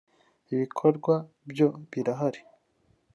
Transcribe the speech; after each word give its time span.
“Ibikorwa 0.53 1.15
byo 1.49 1.67
birahari 1.91 2.41